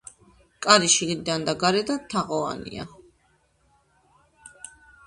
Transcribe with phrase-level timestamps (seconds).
[0.65, 2.89] კარი შიგნიდან და გარედან თაღოვანია.